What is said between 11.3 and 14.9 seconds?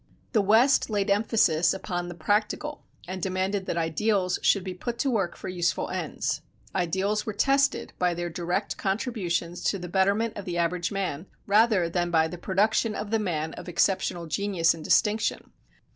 rather than by the production of the man of exceptional genius and